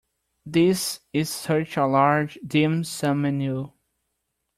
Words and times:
This 0.47 1.01
is 1.13 1.29
such 1.29 1.77
a 1.77 1.85
large 1.85 2.39
dim 2.43 2.83
sum 2.83 3.21
menu. 3.21 3.69